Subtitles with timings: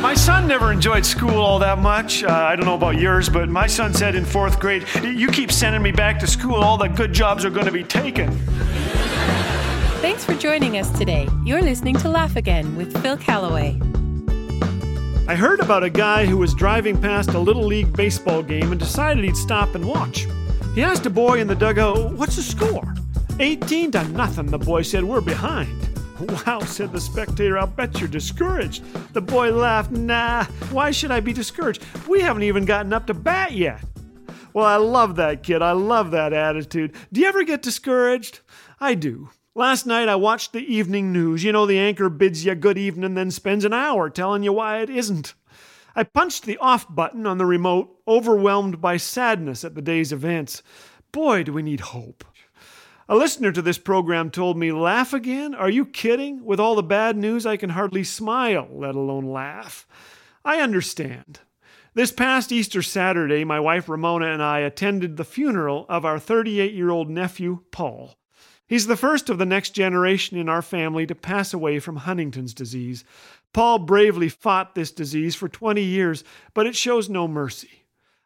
[0.00, 2.24] My son never enjoyed school all that much.
[2.24, 5.52] Uh, I don't know about yours, but my son said in fourth grade, You keep
[5.52, 8.30] sending me back to school, all the good jobs are going to be taken.
[10.00, 11.28] Thanks for joining us today.
[11.44, 13.78] You're listening to Laugh Again with Phil Callaway.
[15.28, 18.80] I heard about a guy who was driving past a Little League baseball game and
[18.80, 20.26] decided he'd stop and watch.
[20.74, 22.94] He asked a boy in the dugout, What's the score?
[23.38, 25.89] 18 to nothing, the boy said, We're behind.
[26.20, 28.84] Wow, said the spectator, I'll bet you're discouraged.
[29.14, 31.82] The boy laughed, Nah, why should I be discouraged?
[32.06, 33.82] We haven't even gotten up to bat yet.
[34.52, 35.62] Well, I love that kid.
[35.62, 36.94] I love that attitude.
[37.12, 38.40] Do you ever get discouraged?
[38.80, 39.30] I do.
[39.54, 41.42] Last night I watched the evening news.
[41.42, 44.80] You know, the anchor bids you good evening, then spends an hour telling you why
[44.80, 45.34] it isn't.
[45.96, 50.62] I punched the off button on the remote, overwhelmed by sadness at the day's events.
[51.12, 52.24] Boy, do we need hope.
[53.10, 55.52] A listener to this program told me, Laugh again?
[55.52, 56.44] Are you kidding?
[56.44, 59.84] With all the bad news, I can hardly smile, let alone laugh.
[60.44, 61.40] I understand.
[61.94, 66.72] This past Easter Saturday, my wife Ramona and I attended the funeral of our 38
[66.72, 68.14] year old nephew, Paul.
[68.68, 72.54] He's the first of the next generation in our family to pass away from Huntington's
[72.54, 73.02] disease.
[73.52, 76.22] Paul bravely fought this disease for 20 years,
[76.54, 77.79] but it shows no mercy.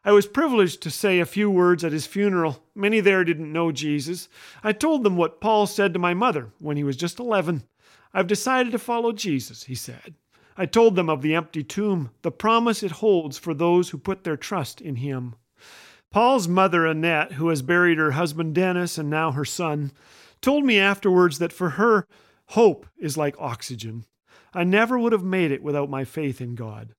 [0.07, 2.63] I was privileged to say a few words at his funeral.
[2.75, 4.29] Many there didn't know Jesus.
[4.63, 7.65] I told them what Paul said to my mother when he was just 11.
[8.13, 10.15] I've decided to follow Jesus, he said.
[10.57, 14.25] I told them of the empty tomb, the promise it holds for those who put
[14.25, 15.37] their trust in him.
[16.13, 19.91] Paul's mother, Annette, who has buried her husband Dennis and now her son,
[20.41, 22.07] told me afterwards that for her,
[22.49, 24.05] hope is like oxygen.
[24.53, 26.95] I never would have made it without my faith in God.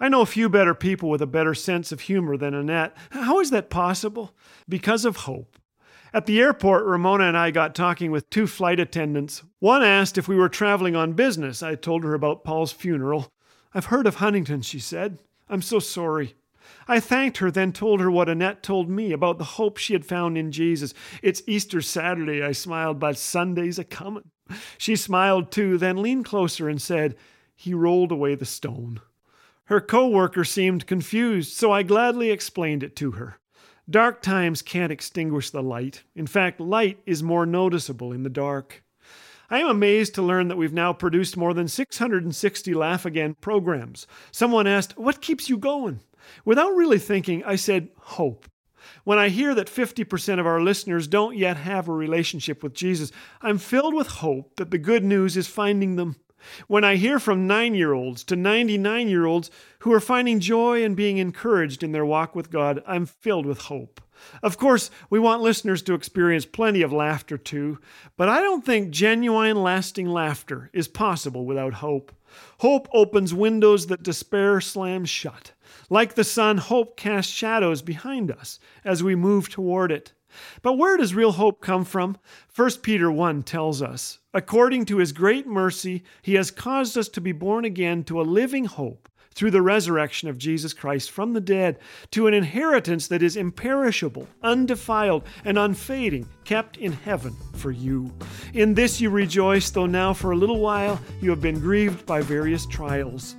[0.00, 2.96] I know a few better people with a better sense of humor than Annette.
[3.10, 4.34] How is that possible?
[4.68, 5.58] Because of hope.
[6.14, 9.42] At the airport, Ramona and I got talking with two flight attendants.
[9.60, 11.62] One asked if we were traveling on business.
[11.62, 13.32] I told her about Paul's funeral.
[13.72, 15.18] I've heard of Huntington, she said.
[15.48, 16.34] I'm so sorry.
[16.86, 20.04] I thanked her, then told her what Annette told me about the hope she had
[20.04, 20.92] found in Jesus.
[21.22, 24.30] It's Easter Saturday, I smiled, but Sunday's a comin'.
[24.76, 27.16] She smiled too, then leaned closer and said,
[27.54, 29.00] He rolled away the stone.
[29.66, 33.38] Her co worker seemed confused, so I gladly explained it to her.
[33.88, 36.04] Dark times can't extinguish the light.
[36.14, 38.82] In fact, light is more noticeable in the dark.
[39.50, 44.06] I am amazed to learn that we've now produced more than 660 Laugh Again programs.
[44.30, 46.00] Someone asked, What keeps you going?
[46.44, 48.46] Without really thinking, I said, hope.
[49.04, 53.12] When I hear that 50% of our listeners don't yet have a relationship with Jesus,
[53.40, 56.16] I'm filled with hope that the good news is finding them.
[56.66, 60.84] When I hear from nine year olds to 99 year olds who are finding joy
[60.84, 64.00] and being encouraged in their walk with God, I'm filled with hope.
[64.42, 67.78] Of course, we want listeners to experience plenty of laughter too,
[68.16, 72.12] but I don't think genuine, lasting laughter is possible without hope.
[72.58, 75.52] Hope opens windows that despair slams shut.
[75.90, 80.12] Like the sun, hope casts shadows behind us as we move toward it.
[80.62, 82.16] But where does real hope come from?
[82.54, 87.20] 1 Peter 1 tells us, According to his great mercy, he has caused us to
[87.20, 91.40] be born again to a living hope through the resurrection of Jesus Christ from the
[91.40, 91.78] dead,
[92.10, 98.12] to an inheritance that is imperishable, undefiled, and unfading, kept in heaven for you.
[98.52, 102.20] In this you rejoice, though now for a little while you have been grieved by
[102.20, 103.36] various trials.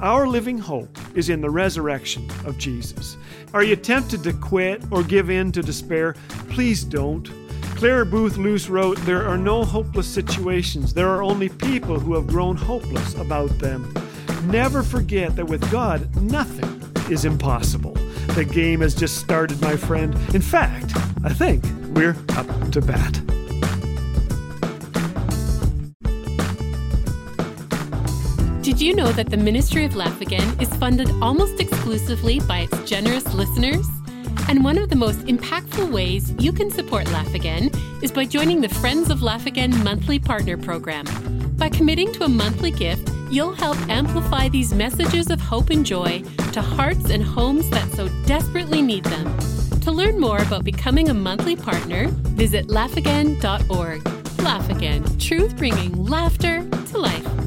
[0.00, 3.18] Our living hope is in the resurrection of Jesus.
[3.52, 6.14] Are you tempted to quit or give in to despair?
[6.48, 7.30] Please don't.
[7.76, 10.94] Clare Boothe Luce wrote, There are no hopeless situations.
[10.94, 13.92] There are only people who have grown hopeless about them.
[14.44, 17.92] Never forget that with God, nothing is impossible.
[18.34, 20.14] The game has just started, my friend.
[20.34, 20.92] In fact,
[21.24, 21.64] I think
[21.94, 23.20] we're up to bat.
[28.62, 32.88] Did you know that the Ministry of Laugh Again is funded almost exclusively by its
[32.88, 33.86] generous listeners?
[34.48, 37.70] And one of the most impactful ways you can support Laugh Again
[38.02, 41.04] is by joining the Friends of Laugh Again monthly partner program.
[41.56, 46.22] By committing to a monthly gift, you'll help amplify these messages of hope and joy
[46.52, 49.38] to hearts and homes that so desperately need them.
[49.80, 54.06] To learn more about becoming a monthly partner, visit laughagain.org.
[54.40, 57.39] Laugh Again, truth bringing laughter to life.